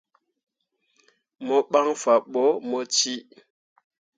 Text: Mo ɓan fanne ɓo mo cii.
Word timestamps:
Mo 1.45 1.55
ɓan 1.71 1.87
fanne 2.01 2.23
ɓo 2.33 2.43
mo 2.69 2.77
cii. 2.95 3.17